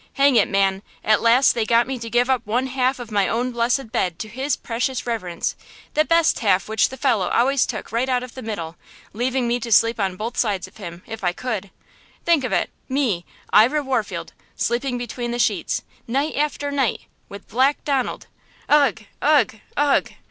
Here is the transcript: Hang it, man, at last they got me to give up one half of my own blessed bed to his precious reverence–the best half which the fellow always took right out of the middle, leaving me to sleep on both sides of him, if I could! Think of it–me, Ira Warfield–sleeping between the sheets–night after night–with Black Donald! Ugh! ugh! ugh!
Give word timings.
Hang 0.13 0.35
it, 0.35 0.47
man, 0.47 0.81
at 1.03 1.21
last 1.21 1.53
they 1.53 1.63
got 1.63 1.85
me 1.85 1.99
to 1.99 2.09
give 2.09 2.27
up 2.27 2.41
one 2.43 2.65
half 2.65 2.97
of 2.97 3.11
my 3.11 3.27
own 3.27 3.51
blessed 3.51 3.91
bed 3.91 4.17
to 4.17 4.27
his 4.27 4.55
precious 4.55 5.05
reverence–the 5.05 6.05
best 6.05 6.39
half 6.39 6.67
which 6.67 6.89
the 6.89 6.97
fellow 6.97 7.27
always 7.27 7.67
took 7.67 7.91
right 7.91 8.09
out 8.09 8.23
of 8.23 8.33
the 8.33 8.41
middle, 8.41 8.77
leaving 9.13 9.47
me 9.47 9.59
to 9.59 9.71
sleep 9.71 9.99
on 9.99 10.15
both 10.15 10.37
sides 10.37 10.67
of 10.67 10.77
him, 10.77 11.03
if 11.05 11.23
I 11.23 11.33
could! 11.33 11.69
Think 12.25 12.43
of 12.43 12.51
it–me, 12.51 13.27
Ira 13.53 13.83
Warfield–sleeping 13.83 14.97
between 14.97 15.29
the 15.29 15.37
sheets–night 15.37 16.35
after 16.35 16.71
night–with 16.71 17.47
Black 17.47 17.83
Donald! 17.85 18.25
Ugh! 18.69 19.03
ugh! 19.21 19.57
ugh! 19.77 20.13